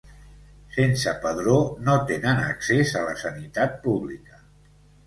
Sense 0.77 1.13
padró 1.25 1.59
no 1.89 1.99
tenen 2.13 2.43
accés 2.47 2.95
a 3.03 3.07
la 3.11 3.17
sanitat 3.27 3.79
pública. 3.87 4.43